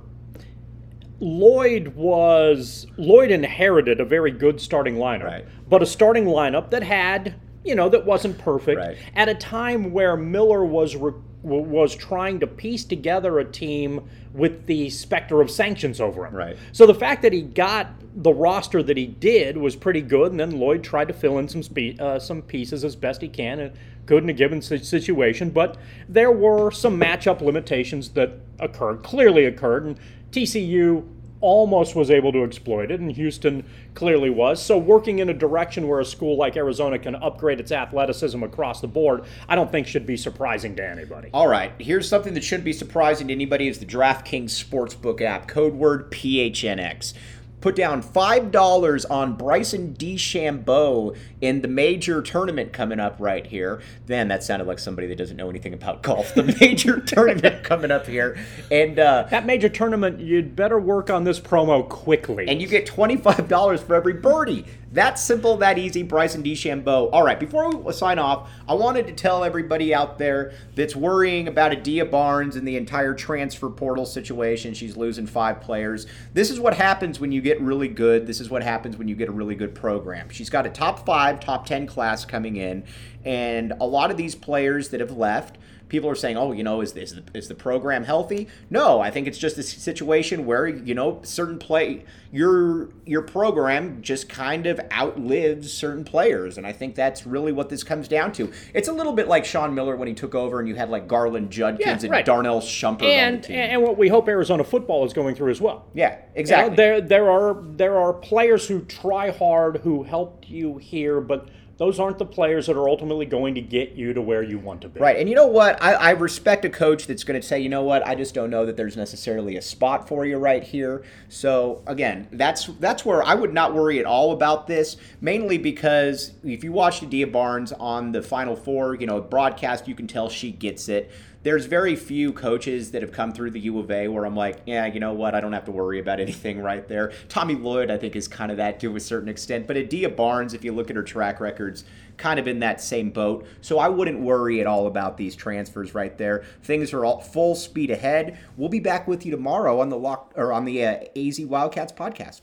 Lloyd 1.19 1.89
was 1.95 2.87
Lloyd 2.97 3.31
inherited 3.31 3.99
a 3.99 4.05
very 4.05 4.31
good 4.31 4.59
starting 4.59 4.95
lineup, 4.95 5.23
Right. 5.25 5.45
but 5.69 5.81
a 5.81 5.85
starting 5.85 6.25
lineup 6.25 6.69
that 6.71 6.83
had 6.83 7.35
you 7.63 7.73
know 7.75 7.89
that 7.89 8.05
wasn't 8.05 8.37
perfect 8.37 8.79
Right. 8.79 8.97
at 9.15 9.27
a 9.27 9.33
time 9.35 9.91
where 9.91 10.15
Miller 10.15 10.63
was 10.63 10.95
re- 10.95 11.13
was 11.43 11.95
trying 11.95 12.39
to 12.39 12.47
piece 12.47 12.83
together 12.85 13.37
a 13.37 13.45
team 13.45 14.01
with 14.33 14.65
the 14.65 14.89
specter 14.89 15.41
of 15.41 15.51
sanctions 15.51 16.01
over 16.01 16.25
him. 16.25 16.33
Right. 16.33 16.57
So 16.71 16.87
the 16.87 16.95
fact 16.95 17.21
that 17.21 17.33
he 17.33 17.43
got 17.43 17.91
the 18.15 18.33
roster 18.33 18.81
that 18.81 18.97
he 18.97 19.05
did 19.05 19.55
was 19.55 19.75
pretty 19.75 20.01
good, 20.01 20.31
and 20.31 20.39
then 20.39 20.59
Lloyd 20.59 20.83
tried 20.83 21.07
to 21.07 21.13
fill 21.13 21.37
in 21.37 21.47
some 21.47 21.61
spe- 21.61 21.99
uh, 21.99 22.17
some 22.19 22.41
pieces 22.41 22.83
as 22.83 22.95
best 22.95 23.21
he 23.21 23.27
can, 23.27 23.59
and 23.59 23.71
good 24.05 24.24
in 24.24 24.29
a 24.29 24.33
given 24.33 24.62
situation, 24.62 25.50
but 25.50 25.77
there 26.07 26.31
were 26.31 26.71
some 26.71 27.00
matchup 27.00 27.41
limitations 27.41 28.09
that 28.09 28.33
occurred, 28.59 29.03
clearly 29.03 29.45
occurred, 29.45 29.85
and 29.85 30.00
TCU 30.31 31.03
almost 31.41 31.95
was 31.95 32.09
able 32.09 32.31
to 32.31 32.43
exploit 32.43 32.89
it, 32.89 33.00
and 33.00 33.12
Houston 33.12 33.63
clearly 33.93 34.29
was. 34.29 34.62
So, 34.62 34.77
working 34.77 35.19
in 35.19 35.29
a 35.29 35.33
direction 35.33 35.88
where 35.88 36.00
a 36.00 36.05
school 36.05 36.38
like 36.38 36.57
Arizona 36.57 36.97
can 36.97 37.15
upgrade 37.15 37.59
its 37.59 37.71
athleticism 37.71 38.41
across 38.41 38.81
the 38.81 38.88
board, 38.88 39.25
I 39.47 39.55
don't 39.55 39.71
think 39.71 39.85
should 39.85 40.05
be 40.05 40.17
surprising 40.17 40.75
to 40.77 40.88
anybody. 40.88 41.29
All 41.33 41.47
right, 41.47 41.71
here's 41.77 42.07
something 42.09 42.33
that 42.33 42.43
shouldn't 42.43 42.65
be 42.65 42.74
surprising 42.74 43.27
to 43.27 43.33
anybody: 43.33 43.67
is 43.67 43.79
the 43.79 43.85
DraftKings 43.85 44.63
Sportsbook 44.63 45.21
app, 45.21 45.47
code 45.47 45.74
word 45.74 46.09
PHNX 46.12 47.13
put 47.62 47.75
down 47.75 48.03
$5 48.03 49.05
on 49.09 49.35
Bryson 49.35 49.95
DeChambeau 49.95 51.15
in 51.41 51.62
the 51.62 51.67
major 51.67 52.21
tournament 52.21 52.74
coming 52.74 53.00
up 53.00 53.15
right 53.19 53.45
here. 53.45 53.81
Then 54.05 54.27
that 54.27 54.43
sounded 54.43 54.67
like 54.67 54.79
somebody 54.79 55.07
that 55.07 55.17
doesn't 55.17 55.38
know 55.38 55.50
anything 55.50 55.74
about 55.74 56.03
golf. 56.03 56.33
The 56.35 56.43
major 56.62 57.00
tournament 57.00 57.63
coming 57.63 57.91
up 57.91 58.07
here. 58.07 58.38
And 58.71 59.00
uh, 59.00 59.27
that 59.29 59.45
major 59.45 59.69
tournament, 59.69 60.19
you'd 60.19 60.55
better 60.55 60.79
work 60.79 61.09
on 61.09 61.24
this 61.24 61.39
promo 61.39 61.88
quickly. 61.88 62.47
And 62.47 62.62
you 62.62 62.67
get 62.67 62.85
$25 62.85 63.79
for 63.79 63.95
every 63.95 64.13
birdie. 64.13 64.65
That 64.95 65.19
simple, 65.19 65.57
that 65.57 65.77
easy. 65.77 66.03
Bryson 66.03 66.41
DeChambeau. 66.41 67.09
All 67.11 67.21
right, 67.21 67.37
before 67.37 67.69
we 67.69 67.91
sign 67.91 68.17
off, 68.17 68.49
I 68.65 68.75
wanted 68.75 69.07
to 69.07 69.13
tell 69.13 69.43
everybody 69.43 69.93
out 69.93 70.17
there 70.17 70.53
that's 70.73 70.95
worrying 70.95 71.49
about 71.49 71.73
Adia 71.73 72.05
Barnes 72.05 72.55
and 72.55 72.65
the 72.65 72.77
entire 72.77 73.13
transfer 73.13 73.69
portal 73.69 74.05
situation. 74.05 74.73
She's 74.73 74.95
losing 74.95 75.27
five 75.27 75.59
players. 75.59 76.07
This 76.33 76.49
is 76.49 76.61
what 76.61 76.75
happens 76.75 77.19
when 77.19 77.33
you 77.33 77.41
get 77.41 77.59
really 77.59 77.89
good. 77.89 78.25
This 78.25 78.39
is 78.39 78.49
what 78.49 78.63
happens 78.63 78.95
when 78.95 79.09
you 79.09 79.15
get 79.15 79.27
a 79.27 79.33
really 79.33 79.55
good 79.55 79.75
program. 79.75 80.29
She's 80.29 80.49
got 80.49 80.65
a 80.65 80.69
top 80.69 81.05
five, 81.05 81.41
top 81.41 81.65
10 81.65 81.87
class 81.87 82.23
coming 82.23 82.55
in, 82.55 82.85
and 83.25 83.73
a 83.81 83.85
lot 83.85 84.11
of 84.11 84.15
these 84.15 84.33
players 84.33 84.87
that 84.89 85.01
have 85.01 85.17
left 85.17 85.57
people 85.95 86.09
are 86.09 86.15
saying, 86.15 86.35
"Oh, 86.35 86.51
you 86.51 86.63
know, 86.63 86.81
is 86.81 86.91
this 86.91 87.13
is 87.13 87.21
the, 87.23 87.37
is 87.37 87.47
the 87.47 87.55
program 87.55 88.03
healthy?" 88.03 88.49
No, 88.69 88.99
I 88.99 89.09
think 89.11 89.27
it's 89.27 89.37
just 89.37 89.57
a 89.57 89.63
situation 89.63 90.45
where 90.45 90.67
you 90.67 90.93
know 90.93 91.21
certain 91.23 91.57
play 91.57 92.03
your 92.33 92.89
your 93.05 93.21
program 93.21 94.01
just 94.01 94.27
kind 94.27 94.67
of 94.67 94.81
outlives 94.91 95.71
certain 95.71 96.03
players, 96.03 96.57
and 96.57 96.67
I 96.67 96.73
think 96.73 96.95
that's 96.95 97.25
really 97.25 97.53
what 97.53 97.69
this 97.69 97.81
comes 97.83 98.09
down 98.09 98.33
to. 98.33 98.51
It's 98.73 98.89
a 98.89 98.93
little 98.93 99.13
bit 99.13 99.29
like 99.29 99.45
Sean 99.45 99.73
Miller 99.73 99.95
when 99.95 100.09
he 100.09 100.13
took 100.13 100.35
over, 100.35 100.59
and 100.59 100.67
you 100.67 100.75
had 100.75 100.89
like 100.89 101.07
Garland 101.07 101.49
Judkins 101.49 102.03
yeah, 102.03 102.13
and. 102.13 102.25
Darnell 102.25 102.59
Shumpert 102.59 103.03
and, 103.03 103.35
on 103.35 103.41
the 103.41 103.47
team. 103.47 103.57
and 103.57 103.83
what 103.83 103.97
we 103.97 104.09
hope 104.09 104.27
Arizona 104.27 104.63
football 104.63 105.05
is 105.05 105.13
going 105.13 105.35
through 105.35 105.51
as 105.51 105.61
well. 105.61 105.85
Yeah, 105.93 106.17
exactly. 106.33 106.63
You 106.63 106.69
know, 106.71 106.75
there 106.75 107.01
there 107.01 107.29
are 107.29 107.61
there 107.61 107.97
are 107.97 108.13
players 108.13 108.67
who 108.67 108.81
try 108.81 109.29
hard 109.29 109.77
who 109.77 110.03
helped 110.03 110.49
you 110.49 110.77
here, 110.77 111.21
but 111.21 111.47
those 111.77 112.00
aren't 112.00 112.17
the 112.17 112.25
players 112.25 112.67
that 112.67 112.77
are 112.77 112.88
ultimately 112.88 113.25
going 113.25 113.55
to 113.55 113.62
get 113.62 113.91
you 113.91 114.13
to 114.13 114.22
where 114.22 114.41
you 114.41 114.58
want 114.58 114.82
to 114.82 114.89
be. 114.89 115.00
Right. 115.00 115.17
And 115.17 115.27
you 115.27 115.36
know 115.36 115.48
what? 115.48 115.82
I, 115.82 115.94
I 115.94 116.10
respect 116.12 116.63
a 116.63 116.70
coach 116.70 117.05
that's 117.05 117.24
going 117.24 117.39
to 117.39 117.46
say, 117.46 117.60
you 117.60 117.67
know 117.67 117.84
what, 117.84 118.05
I 118.08 118.15
just 118.15 118.34
don't 118.34 118.50
know 118.50 118.65
that 118.65 118.77
there's 118.77 118.96
necessarily 118.96 119.58
a 119.58 119.62
spot 119.62 120.08
for 120.08 120.25
you 120.25 120.38
right 120.38 120.63
here. 120.63 121.03
So 121.27 121.84
again, 121.86 122.27
that's 122.32 122.67
that's 122.79 123.05
where 123.05 123.24
I 123.24 123.36
would 123.36 123.53
not 123.53 123.74
worry 123.74 124.00
at 124.00 124.05
all 124.05 124.32
about 124.32 124.67
this, 124.67 124.96
mainly 125.20 125.58
because 125.58 126.32
if 126.44 126.63
you 126.63 126.72
watched 126.72 127.03
Adia 127.03 127.27
Barnes 127.27 127.74
on 127.74 128.12
the 128.13 128.22
Final 128.22 128.55
Four, 128.55 128.96
you 128.96 129.08
know, 129.08 129.20
broadcast, 129.20 129.88
you 129.88 129.96
can 129.96 130.08
tell 130.08 130.29
she 130.29 130.51
gets 130.51 130.88
it 130.88 131.12
there's 131.45 131.67
very 131.67 131.95
few 131.95 132.33
coaches 132.33 132.89
that 132.89 133.03
have 133.03 133.11
come 133.11 133.31
through 133.31 133.51
the 133.51 133.59
U 133.59 133.77
of 133.77 133.91
A 133.91 134.07
where 134.07 134.25
I'm 134.25 134.35
like, 134.35 134.63
yeah, 134.65 134.87
you 134.87 134.99
know 134.99 135.13
what, 135.13 135.35
I 135.35 135.41
don't 135.41 135.53
have 135.53 135.65
to 135.65 135.71
worry 135.71 135.99
about 135.99 136.19
anything 136.19 136.59
right 136.59 136.85
there. 136.87 137.13
Tommy 137.29 137.53
Lloyd, 137.53 137.91
I 137.91 137.97
think, 137.97 138.15
is 138.15 138.27
kind 138.27 138.49
of 138.49 138.57
that 138.57 138.79
to 138.79 138.95
a 138.95 138.99
certain 138.99 139.29
extent. 139.29 139.67
But 139.67 139.77
Adia 139.77 140.09
Barnes, 140.09 140.55
if 140.55 140.65
you 140.65 140.71
look 140.73 140.89
at 140.89 140.95
her 140.95 141.03
track 141.03 141.39
records, 141.39 141.83
kind 142.17 142.39
of 142.39 142.47
in 142.47 142.59
that 142.59 142.81
same 142.81 143.11
boat. 143.11 143.45
So 143.61 143.77
I 143.77 143.89
wouldn't 143.89 144.21
worry 144.21 144.59
at 144.59 144.65
all 144.65 144.87
about 144.87 145.17
these 145.17 145.35
transfers 145.35 145.93
right 145.93 146.17
there. 146.17 146.43
Things 146.63 146.93
are 146.93 147.05
all 147.05 147.21
full 147.21 147.53
speed 147.53 147.91
ahead. 147.91 148.39
We'll 148.57 148.69
be 148.69 148.79
back 148.79 149.07
with 149.07 149.23
you 149.23 149.31
tomorrow 149.31 149.79
on 149.81 149.89
the 149.89 149.97
lock 149.97 150.33
or 150.35 150.51
on 150.51 150.65
the 150.65 150.83
uh, 150.83 151.03
AZ 151.15 151.39
Wildcats 151.41 151.93
podcast. 151.93 152.41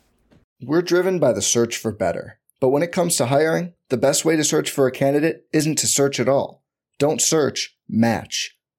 We're 0.62 0.80
driven 0.80 1.18
by 1.18 1.32
the 1.32 1.42
search 1.42 1.76
for 1.76 1.90
better. 1.90 2.38
But 2.60 2.68
when 2.68 2.84
it 2.84 2.92
comes 2.92 3.16
to 3.16 3.26
hiring, 3.26 3.72
the 3.88 3.96
best 3.96 4.24
way 4.24 4.36
to 4.36 4.44
search 4.44 4.70
for 4.70 4.86
a 4.86 4.92
candidate 4.92 5.46
isn't 5.52 5.78
to 5.78 5.88
search 5.88 6.20
at 6.20 6.28
all. 6.28 6.62
Don't 7.00 7.20
search, 7.20 7.76
match 7.88 8.56